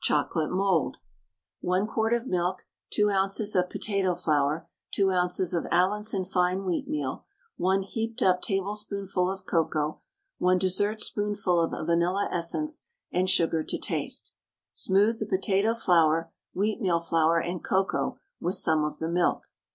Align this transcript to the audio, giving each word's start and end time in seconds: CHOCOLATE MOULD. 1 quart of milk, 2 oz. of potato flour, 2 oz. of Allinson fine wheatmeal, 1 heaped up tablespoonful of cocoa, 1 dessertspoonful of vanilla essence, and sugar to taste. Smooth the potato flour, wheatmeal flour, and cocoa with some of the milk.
CHOCOLATE 0.00 0.52
MOULD. 0.52 0.96
1 1.60 1.86
quart 1.86 2.14
of 2.14 2.26
milk, 2.26 2.64
2 2.92 3.10
oz. 3.10 3.54
of 3.54 3.68
potato 3.68 4.14
flour, 4.14 4.66
2 4.92 5.10
oz. 5.10 5.52
of 5.52 5.66
Allinson 5.70 6.24
fine 6.24 6.60
wheatmeal, 6.60 7.24
1 7.58 7.82
heaped 7.82 8.22
up 8.22 8.40
tablespoonful 8.40 9.30
of 9.30 9.44
cocoa, 9.44 10.00
1 10.38 10.56
dessertspoonful 10.58 11.60
of 11.60 11.86
vanilla 11.86 12.26
essence, 12.32 12.84
and 13.12 13.28
sugar 13.28 13.62
to 13.62 13.76
taste. 13.76 14.32
Smooth 14.72 15.20
the 15.20 15.26
potato 15.26 15.74
flour, 15.74 16.32
wheatmeal 16.56 17.00
flour, 17.06 17.38
and 17.38 17.62
cocoa 17.62 18.16
with 18.40 18.54
some 18.54 18.82
of 18.82 18.98
the 18.98 19.10
milk. 19.10 19.44